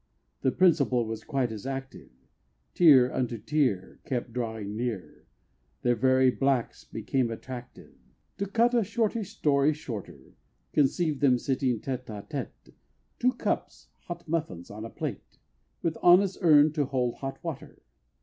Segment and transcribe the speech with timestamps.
[0.41, 2.09] The principle was quite as active
[2.73, 5.27] Tear unto tear Kept drawing near,
[5.83, 7.93] Their very blacks became attractive.
[8.39, 10.33] To cut a shortish story shorter,
[10.73, 12.73] Conceive them sitting tête à tête
[13.19, 15.37] Two cups hot muffins on a plate
[15.83, 17.83] With "Anna's Urn" to hold hot water!